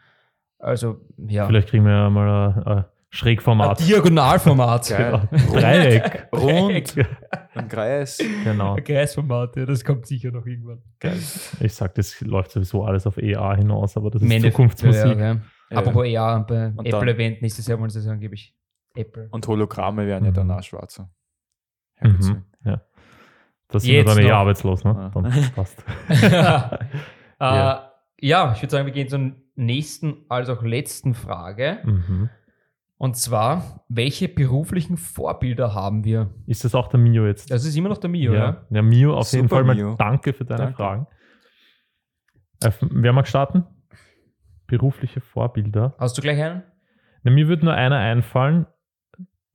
[0.58, 1.46] Also, ja.
[1.46, 3.80] Vielleicht kriegen wir ja mal ein, ein Ein Schrägformat.
[3.86, 4.88] Diagonalformat.
[4.88, 5.28] Geil.
[5.52, 6.28] Dreieck.
[6.30, 6.42] was.
[6.42, 6.96] Rund,
[7.54, 8.18] ein Kreis.
[8.44, 8.74] genau.
[8.76, 10.82] Ein Kreisformat, ja, das kommt sicher noch irgendwann.
[10.98, 11.18] Geil.
[11.60, 15.18] Ich sag, das läuft sowieso alles auf EA hinaus, aber das ist Endeffekt, Zukunftsmusik.
[15.18, 15.36] Ja, ja.
[15.70, 15.78] Ja.
[15.78, 18.54] Apropos ja, bei Und Apple dann- Event nächstes Jahr wollen sie sagen, gebe ich
[18.94, 19.28] Apple.
[19.30, 20.34] Und Hologramme werden ja Mhm.
[20.34, 21.10] dann auch schwarzer.
[22.00, 22.44] Mhm.
[22.64, 22.80] Ja.
[23.68, 24.36] Das sind wir Jetzt dann eh noch.
[24.36, 24.90] arbeitslos, ne?
[25.14, 25.20] Ja.
[25.22, 25.84] Dann passt.
[26.08, 26.30] äh,
[27.40, 27.92] Ja.
[28.20, 28.52] ja.
[28.54, 31.78] ich würde sagen, wir gehen zur nächsten, als auch letzten Frage.
[31.84, 32.30] Mhm.
[33.02, 36.30] Und zwar, welche beruflichen Vorbilder haben wir?
[36.46, 37.50] Ist das auch der Mio jetzt?
[37.50, 38.38] Das ist immer noch der Mio, ja?
[38.38, 38.66] ja.
[38.70, 39.96] ja, Mio, auf jeden Super, Fall mal Mio.
[39.98, 40.76] danke für deine Danke.
[40.76, 41.06] Fragen.
[42.62, 43.64] Äh, wer mag starten?
[44.68, 45.96] Berufliche Vorbilder.
[45.98, 46.62] Hast du gleich einen?
[47.24, 48.66] Na, mir wird nur einer einfallen,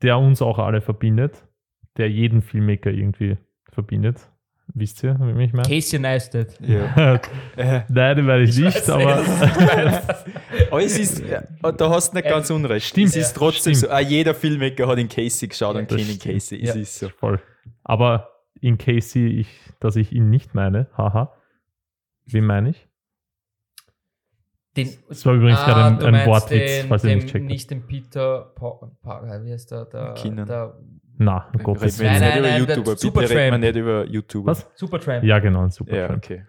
[0.01, 1.47] der uns auch alle verbindet,
[1.95, 3.37] der jeden Filmmaker irgendwie
[3.71, 4.29] verbindet.
[4.73, 5.67] Wisst ihr, wie ich meine?
[5.67, 6.59] Casey Neistat.
[6.61, 7.19] Ja.
[7.55, 9.17] Äh, Nein, den werde ich, nicht, weiß aber
[10.71, 12.85] aber es ist, ja, da hast du nicht ganz unrecht.
[12.85, 13.07] Stimmt.
[13.07, 13.89] Es ist trotzdem Stimmt.
[13.89, 16.19] so, ah, jeder Filmmaker hat in Casey geschaut und das kennt.
[16.19, 16.63] Casey.
[16.63, 16.69] Ja.
[16.71, 17.09] Es ist so.
[17.09, 17.41] voll.
[17.83, 18.29] Aber
[18.61, 19.47] in Casey, ich,
[19.79, 21.33] dass ich ihn nicht meine, haha.
[22.27, 22.87] Wen meine ich?
[24.75, 27.45] Den, Das war übrigens gerade ein, ein Wortwitz, den, falls ihr nicht checkt.
[27.45, 29.85] Nicht den Peter, pa pa wie heißt der?
[29.85, 30.45] Der, McKinnon.
[30.45, 30.77] der
[31.17, 32.13] Na, um Gottes wir Willen.
[32.13, 33.59] jetzt Nein, nicht nein, über nein, YouTuber, der bitte wir Supertramp.
[33.63, 34.51] nicht über YouTuber.
[34.51, 34.71] Was?
[34.75, 35.23] Supertramp.
[35.23, 36.23] Ja, genau, ein Super Ja, Tramp.
[36.23, 36.45] okay.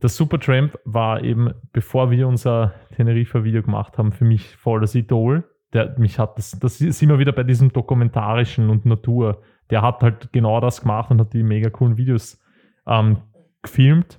[0.00, 5.44] Das Supertramp war eben, bevor wir unser Teneriffa-Video gemacht haben, für mich voll das Idol.
[5.72, 9.42] Der, mich hat das, das ist immer wieder bei diesem Dokumentarischen und Natur.
[9.70, 12.42] Der hat halt genau das gemacht und hat die mega coolen Videos
[12.86, 13.18] ähm,
[13.62, 14.18] gefilmt.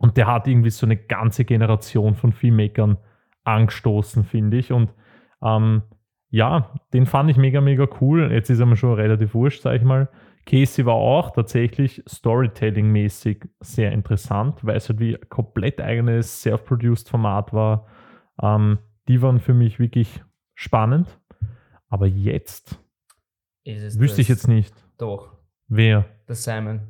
[0.00, 2.96] Und der hat irgendwie so eine ganze Generation von Filmmakern
[3.44, 4.72] angestoßen, finde ich.
[4.72, 4.90] Und
[5.42, 5.82] ähm,
[6.30, 8.32] ja, den fand ich mega, mega cool.
[8.32, 10.08] Jetzt ist er mir schon relativ wurscht, sag ich mal.
[10.46, 17.08] Casey war auch tatsächlich Storytelling-mäßig sehr interessant, weil es halt wie ein komplett eigenes Self-Produced
[17.08, 17.86] Format war.
[18.40, 20.22] Ähm, die waren für mich wirklich
[20.54, 21.18] spannend.
[21.88, 22.78] Aber jetzt
[23.64, 26.06] wüsste ich jetzt nicht, Doch, wer.
[26.28, 26.80] der Simon.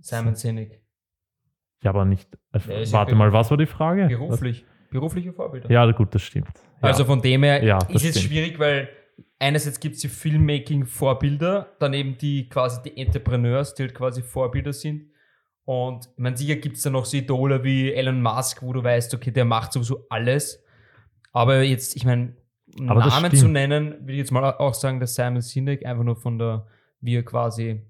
[0.00, 0.82] Simon Sinek.
[1.82, 2.34] Ja, aber nicht.
[2.52, 2.60] Äh,
[2.92, 4.08] warte mal, was war die Frage?
[4.08, 4.66] Beruflich.
[4.90, 5.70] Berufliche Vorbilder.
[5.70, 6.48] Ja, gut, das stimmt.
[6.82, 6.88] Ja.
[6.88, 8.26] Also von dem her Ja, ist es stimmt.
[8.26, 8.88] schwierig, weil
[9.38, 14.72] einerseits gibt es die Filmmaking-Vorbilder, dann eben die quasi die Entrepreneurs, die halt quasi Vorbilder
[14.72, 15.10] sind.
[15.64, 18.82] Und ich meine, sicher gibt es da noch so Idole wie Elon Musk, wo du
[18.82, 20.64] weißt, okay, der macht sowieso alles.
[21.32, 22.34] Aber jetzt, ich meine,
[22.78, 26.38] Namen zu nennen, würde ich jetzt mal auch sagen, der Simon Sinek, einfach nur von
[26.38, 26.66] der,
[27.00, 27.82] wie er quasi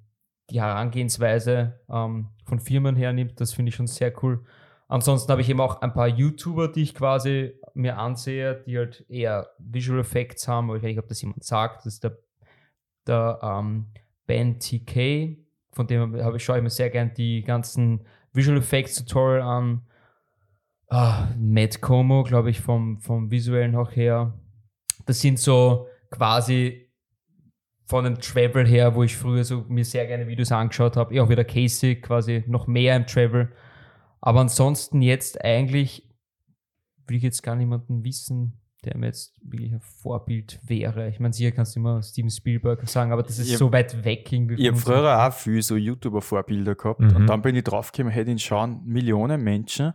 [0.50, 4.44] die Herangehensweise ähm, von Firmen hernimmt, das finde ich schon sehr cool.
[4.90, 9.04] Ansonsten habe ich eben auch ein paar YouTuber, die ich quasi mir ansehe, die halt
[9.08, 11.86] eher Visual Effects haben, aber ich weiß nicht, ob das jemand sagt.
[11.86, 12.18] Das ist der,
[13.06, 13.86] der ähm,
[14.26, 15.38] Ben TK,
[15.70, 19.86] von dem habe ich, schaue ich mir sehr gern die ganzen Visual Effects Tutorial an.
[20.88, 24.34] Ah, Matt Como, glaube ich, vom, vom visuellen auch her.
[25.06, 26.90] Das sind so quasi
[27.84, 31.14] von dem Travel her, wo ich früher so mir sehr gerne Videos angeschaut habe.
[31.14, 33.52] Eh auch wieder Casey, quasi noch mehr im Travel.
[34.20, 36.08] Aber ansonsten jetzt eigentlich
[37.06, 41.08] will ich jetzt gar niemanden wissen, der mir jetzt wirklich ein Vorbild wäre.
[41.10, 44.04] Ich meine, sicher kannst du immer Steven Spielberg sagen, aber das ist Ich so weit
[44.04, 44.54] weg irgendwie.
[44.54, 47.16] Ich habe früher auch viel so YouTuber-Vorbilder gehabt Mhm.
[47.16, 49.92] und dann bin ich draufgekommen, hey, den schauen Millionen Menschen,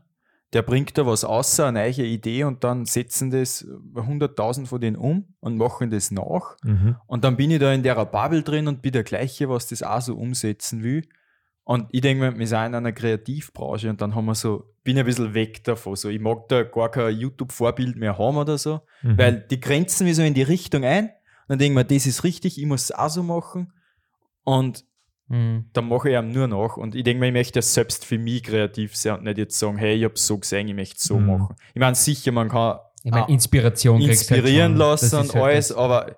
[0.54, 4.96] der bringt da was außer eine neue Idee und dann setzen das 100.000 von denen
[4.96, 6.56] um und machen das nach.
[6.64, 6.96] Mhm.
[7.08, 9.82] Und dann bin ich da in der Bubble drin und bin der Gleiche, was das
[9.82, 11.08] auch so umsetzen will.
[11.68, 14.96] Und ich denke mir, wir sind in einer Kreativbranche und dann haben wir so, bin
[14.98, 15.96] ich ein bisschen weg davon.
[15.96, 19.18] So, ich mag da gar kein YouTube-Vorbild mehr haben oder so, Mhm.
[19.18, 21.06] weil die grenzen mich so in die Richtung ein.
[21.06, 21.12] Und
[21.50, 23.74] dann denke ich mir, das ist richtig, ich muss es auch so machen.
[24.44, 24.86] Und
[25.28, 25.66] Mhm.
[25.74, 26.78] dann mache ich ihm nur nach.
[26.78, 29.58] Und ich denke mir, ich möchte ja selbst für mich kreativ sein und nicht jetzt
[29.58, 31.26] sagen, hey, ich habe so gesehen, ich möchte es so Mhm.
[31.26, 31.56] machen.
[31.74, 34.78] Ich meine, sicher, man kann Ich meine, Inspiration halt inspirieren.
[34.78, 35.78] Das lassen und halt alles, das.
[35.78, 36.16] aber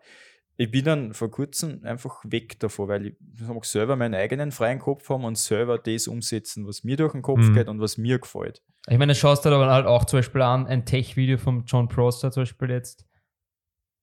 [0.60, 3.16] ich bin dann vor kurzem einfach weg davon, weil ich
[3.64, 7.40] selber meinen eigenen freien Kopf haben und selber das umsetzen, was mir durch den Kopf
[7.42, 7.54] Mhm.
[7.54, 8.64] geht und was mir gefällt.
[8.90, 12.32] Ich meine, schaust du aber halt auch zum Beispiel an, ein Tech-Video von John Prosser
[12.32, 13.06] zum Beispiel jetzt,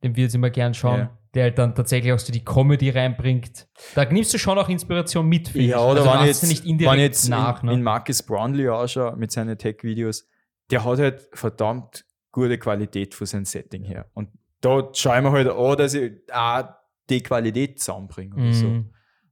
[0.02, 1.18] den wir jetzt immer gern schauen, Ja.
[1.34, 3.66] der halt dann tatsächlich auch so die Comedy reinbringt.
[3.96, 7.00] Da nimmst du schon auch Inspiration mit, finde Ja, oder also wenn jetzt, nicht wenn
[7.00, 7.62] jetzt nach.
[7.62, 7.74] in, ne?
[7.74, 10.28] in Marcus Brownlee anschaue mit seinen Tech-Videos,
[10.70, 14.10] der hat halt verdammt gute Qualität von seinem Setting her.
[14.14, 14.28] Und
[14.64, 16.64] da schaue ich mir halt an, dass ich auch
[17.11, 18.66] die Qualität zusammenbringe oder so.
[18.68, 18.90] Mhm.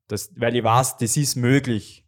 [0.09, 2.01] Das, weil ich weiß, das ist möglich.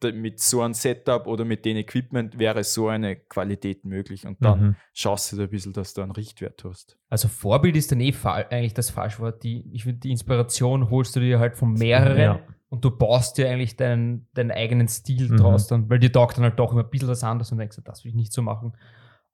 [0.00, 4.26] Mit so einem Setup oder mit dem Equipment wäre so eine Qualität möglich.
[4.26, 4.76] Und dann Mhm.
[4.92, 6.96] schaust du da ein bisschen, dass du einen Richtwert hast.
[7.08, 9.42] Also Vorbild ist dann eh eigentlich das Falschwort.
[9.42, 12.40] Die, ich finde, die Inspiration holst du dir halt von mehreren Ja.
[12.68, 15.36] und du baust dir eigentlich deinen, deinen eigenen Stil Mhm.
[15.38, 17.80] draus dann, weil dir taugt dann halt doch immer ein bisschen was anderes und denkst,
[17.84, 18.76] das will ich nicht so machen.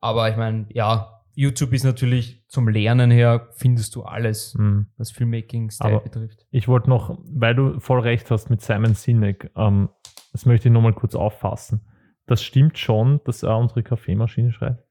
[0.00, 4.86] Aber ich meine, ja, YouTube ist natürlich zum Lernen her, findest du alles, Mhm.
[4.96, 6.46] was Filmmaking-Style Aber- betrifft.
[6.50, 9.88] Ich wollte noch, weil du voll recht hast mit Simon Sinek, ähm,
[10.32, 11.80] das möchte ich nochmal kurz auffassen.
[12.26, 14.82] Das stimmt schon, dass er unsere Kaffeemaschine schreibt.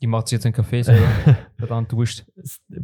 [0.00, 1.06] Die macht sich jetzt einen Kaffee selber,
[1.68, 2.24] dann duscht.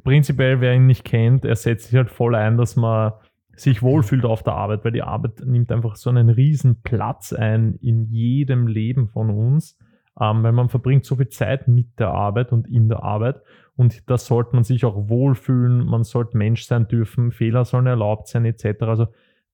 [0.05, 3.13] Prinzipiell, wer ihn nicht kennt, er setzt sich halt voll ein, dass man
[3.57, 7.75] sich wohlfühlt auf der Arbeit, weil die Arbeit nimmt einfach so einen riesen Platz ein
[7.81, 9.77] in jedem Leben von uns,
[10.20, 13.42] ähm, weil man verbringt so viel Zeit mit der Arbeit und in der Arbeit
[13.76, 18.28] und da sollte man sich auch wohlfühlen, man sollte Mensch sein dürfen, Fehler sollen erlaubt
[18.28, 18.83] sein etc.
[18.83, 19.07] Also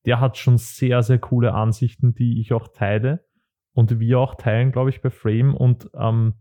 [0.06, 3.24] der hat schon sehr, sehr coole Ansichten, die ich auch teile
[3.72, 6.34] und wir auch teilen, glaube ich, bei Frame und ähm,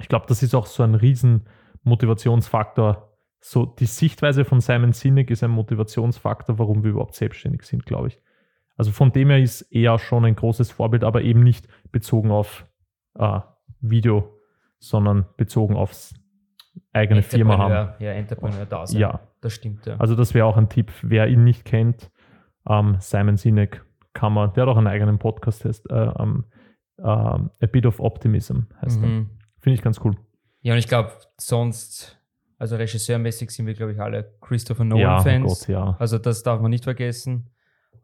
[0.00, 1.48] ich glaube, das ist auch so ein riesen
[1.84, 3.16] Motivationsfaktor.
[3.40, 8.08] So die Sichtweise von Simon Sinek ist ein Motivationsfaktor, warum wir überhaupt selbstständig sind, glaube
[8.08, 8.20] ich.
[8.76, 12.66] Also von dem her ist er schon ein großes Vorbild, aber eben nicht bezogen auf
[13.18, 13.40] äh,
[13.80, 14.38] Video,
[14.78, 16.14] sondern bezogen aufs
[16.92, 17.94] eigene Firma haben.
[17.98, 19.00] Ja, Entrepreneur da sein.
[19.00, 19.96] Ja, Das stimmt, ja.
[19.96, 22.10] also das wäre auch ein Tipp, wer ihn nicht kennt.
[22.68, 26.44] Ähm, Simon Sinek kann man, der hat auch einen eigenen Podcast, heißt äh, ähm,
[26.98, 29.08] ähm, A Bit of Optimism, heißt er.
[29.08, 29.30] Mhm.
[29.60, 30.16] Finde ich ganz cool.
[30.62, 32.18] Ja, und ich glaube, sonst,
[32.58, 35.44] also regisseurmäßig sind wir, glaube ich, alle Christopher ja, Nolan-Fans.
[35.44, 35.96] Gott, ja.
[35.98, 37.50] Also das darf man nicht vergessen.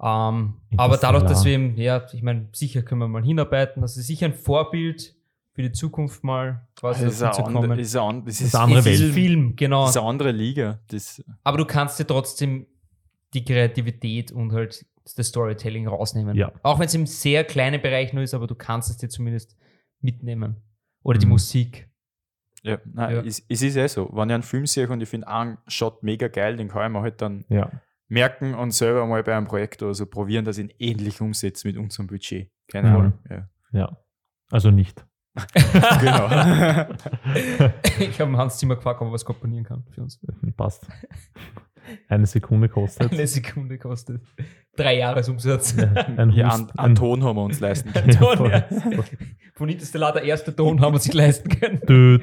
[0.02, 3.82] Ähm, aber dadurch, dass wir eben, ja, ich meine, sicher können wir mal hinarbeiten.
[3.82, 5.14] Das ist sicher ein Vorbild
[5.52, 7.78] für die Zukunft mal quasi Das ist, dazu eine zu andere, kommen.
[7.78, 9.12] ist, an- das ist ist, eine andere ist Welt.
[9.14, 9.82] Film, genau.
[9.82, 10.80] Das ist eine andere Liga.
[10.88, 12.66] Das, Aber du kannst dir trotzdem
[13.34, 14.84] die Kreativität und halt
[15.16, 16.36] das Storytelling rausnehmen.
[16.36, 16.52] Ja.
[16.62, 19.56] Auch wenn es im sehr kleinen Bereich nur ist, aber du kannst es dir zumindest
[20.00, 20.56] mitnehmen.
[21.02, 21.32] Oder die Mhm.
[21.32, 21.88] Musik.
[22.62, 23.20] ja, nein, Ja.
[23.22, 24.08] Es, es ist eh so.
[24.12, 26.92] Wenn ich einen Film sehe und ich finde einen Shot mega geil, den kann ich
[26.92, 27.70] mir halt dann Ja,
[28.12, 31.66] merken und selber mal bei einem Projekt oder so probieren, dass ich ihn ähnlich umsetze
[31.66, 32.51] mit unserem Budget.
[32.70, 32.96] Keine Mhm.
[32.96, 33.12] Ahnung.
[33.31, 33.48] Ja.
[33.72, 33.96] ja.
[34.51, 35.05] Also nicht.
[36.01, 36.29] genau.
[37.98, 40.20] ich habe Hans Zimmer gefragt, ob er was komponieren kann für uns.
[40.59, 40.87] Passt.
[42.09, 43.11] Eine Sekunde kostet.
[43.12, 44.20] Eine Sekunde kostet.
[44.77, 45.77] Drei Jahresumsatz.
[45.79, 48.11] Ein ja, an, an Ton haben wir uns leisten können.
[48.11, 48.64] Ja, Ton, ja.
[49.55, 51.81] Von Interstellar der erste Ton haben wir sich leisten können.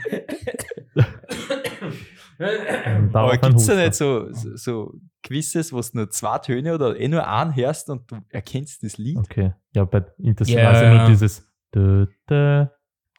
[2.40, 3.16] Düt.
[3.16, 6.98] Aber gibt es da nicht so, so, so Quizzes, wo es nur zwei Töne oder
[7.00, 9.18] eh nur einen hörst und du erkennst das Lied?
[9.18, 9.54] Okay.
[9.76, 10.72] Ja, bei Interstellar Ja.
[10.72, 12.66] ist ja nur dieses Dü, dü.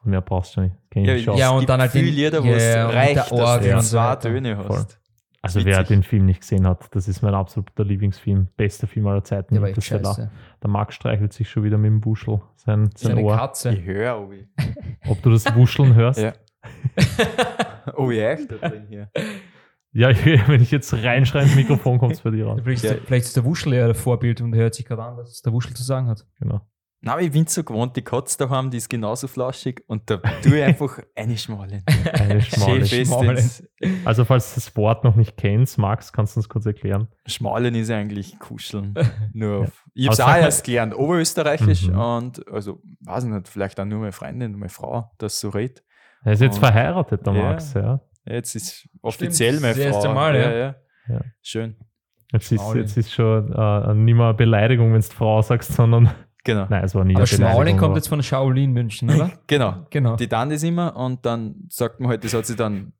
[0.02, 1.24] Mehr brauchst du nicht.
[1.24, 1.36] Schon.
[1.36, 3.82] Ja, es und gibt dann halt viele Lieder, wo ja, es reicht, dass Orgel du
[3.82, 4.16] so zwei.
[4.16, 4.78] Töne Voll.
[4.78, 4.98] hast.
[5.42, 5.88] Also wer witzig.
[5.88, 8.48] den Film nicht gesehen hat, das ist mein absoluter Lieblingsfilm.
[8.56, 9.54] Bester Film aller Zeiten.
[9.54, 10.30] Der war echt Interstellar.
[10.62, 13.36] Der Max streichelt sich schon wieder mit dem Wuschel sein, sein Seine Ohr.
[13.36, 13.72] Katze.
[13.72, 14.48] Ich höre, Obi.
[15.08, 16.20] Ob du das Wuscheln hörst?
[16.20, 16.32] Ja.
[17.96, 18.50] Oh ja, echt?
[18.50, 19.10] Da drin hier.
[19.92, 20.08] Ja,
[20.48, 22.60] wenn ich jetzt reinschreie ins Mikrofon, kommt es bei dir raus.
[22.62, 22.96] Vielleicht, ist Ja.
[22.96, 25.52] der, vielleicht ist der Wuschel ja der Vorbild und hört sich gerade an, was der
[25.52, 26.26] Wuschel zu sagen hat.
[26.38, 26.60] Genau.
[27.02, 30.18] Nein, aber ich bin so gewohnt, die Katze daheim, die ist genauso flauschig und da
[30.42, 31.82] tue ich einfach eine Schmale.
[32.12, 32.84] Eine Schmale.
[32.84, 33.30] Schön fest Schmale.
[33.32, 33.64] ins-
[34.04, 37.08] Also falls du das Wort noch nicht kennst, Max, kannst du uns kurz erklären?
[37.26, 38.92] Schmalen ist eigentlich Kuscheln.
[39.32, 41.98] Nur auf, ich Aber habe es sag auch mal- erst gelernt, oberösterreichisch Mhm.
[41.98, 45.82] und also, weiß ich nicht, vielleicht auch nur meine Freundin, meine Frau, das so redet.
[46.24, 47.42] Er ist jetzt Und- verheiratet, der Ja.
[47.42, 48.00] Max, ja.
[48.26, 49.94] Jetzt ist offiziell Stimmt, meine das Frau.
[49.94, 50.50] erste Mal, ja.
[50.52, 50.74] ja.
[51.08, 51.20] Ja.
[51.42, 51.76] Schön.
[52.32, 52.80] Jetzt ist, Schmauli.
[52.80, 56.10] jetzt ist schon äh, nicht mehr eine Beleidigung, wenn du Frau sagst, sondern
[56.44, 56.66] Genau.
[56.70, 57.26] nein, es war nie Aber.
[57.26, 59.30] Schmauling kommt jetzt von Shaolin München, oder?
[59.46, 59.86] Genau.
[59.90, 60.16] genau.
[60.16, 62.92] Die dann das immer und dann sagt man halt, das hat sich dann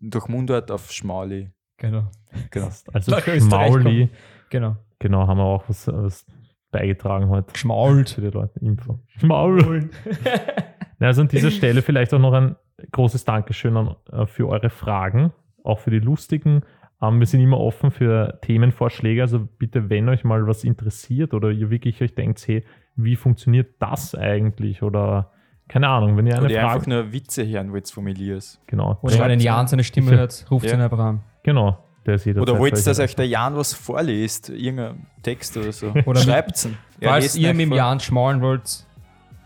[0.00, 1.50] durch Mundart auf Schmali.
[1.76, 2.10] genau.
[2.50, 2.68] Genau.
[2.92, 4.08] Also Schmauli,
[4.50, 4.76] Genau.
[4.98, 6.24] genau, haben wir auch was, was
[6.70, 8.10] beigetragen heute Geschmault.
[8.10, 8.58] für die Leute.
[8.60, 9.00] Info.
[9.18, 9.90] Schmaul.
[11.00, 12.56] Also an dieser Stelle vielleicht auch noch ein
[12.92, 15.32] großes Dankeschön an, äh, für eure Fragen,
[15.64, 16.62] auch für die lustigen.
[17.00, 21.50] Ähm, wir sind immer offen für Themenvorschläge, also bitte, wenn euch mal was interessiert oder
[21.50, 22.64] ihr wirklich euch denkt, hey,
[22.96, 24.82] wie funktioniert das eigentlich?
[24.82, 25.30] Oder
[25.68, 26.68] keine Ahnung, wenn ihr eine Oder Frage.
[26.72, 28.60] einfach nur Witze hören wollt vom Elias.
[28.66, 30.74] genau, Oder wenn Jan seine Stimme hört, ruft Ja.
[30.74, 31.20] ihn einfach an.
[31.44, 34.48] genau, der ist jederzeit Oder wollt ihr, dass euch der Jan was vorliest?
[34.48, 35.92] Irgendein Text oder so.
[36.06, 36.76] Oder Schreibt's ihn.
[37.00, 37.72] Er Falls ihr mit dem.
[37.74, 38.86] Jan schmaulen wollt,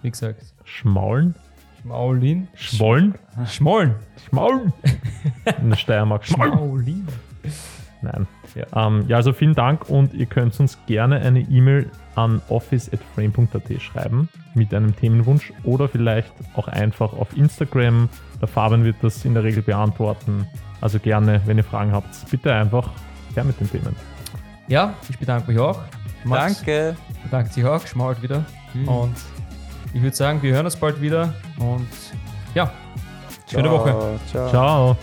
[0.01, 1.35] wie gesagt, Schmaulen?
[1.83, 2.49] Schmaulin.
[2.55, 3.15] Schwollen?
[3.47, 3.97] Schmollen.
[4.29, 4.73] Schmaulen?
[5.61, 6.53] In der Steiermark schmaulen.
[6.53, 7.09] Schmaulin.
[8.03, 8.27] Nein.
[8.55, 8.87] Ja.
[8.87, 14.29] Ähm, ja, also vielen Dank und ihr könnt uns gerne eine E-Mail an office.frame.at schreiben
[14.55, 18.09] mit einem Themenwunsch oder vielleicht auch einfach auf Instagram.
[18.41, 20.47] Der Fabian wird das in der Regel beantworten.
[20.81, 22.91] Also gerne, wenn ihr Fragen habt, bitte einfach
[23.35, 23.97] gerne mit den Themen.
[24.69, 25.81] Ja, ich bedanke mich auch.
[26.25, 26.97] Max Danke.
[27.23, 28.45] bedankt sich auch, schmault wieder.
[28.75, 28.89] Mhm.
[28.89, 29.17] Und
[29.95, 31.87] ich würde sagen, wir hören uns bald wieder und
[32.55, 32.73] ja,
[33.51, 34.21] schöne Ciao, Woche.
[34.31, 34.51] Ciao.
[34.51, 34.97] Ciao.